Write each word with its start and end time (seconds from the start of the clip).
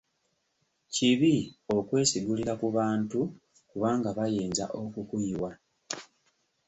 Kibi 0.93 1.35
okwesigulira 1.77 2.53
ku 2.61 2.67
bantu 2.77 3.19
kubanga 3.69 4.09
bayinza 4.17 4.63
okukuyiwa. 4.81 5.51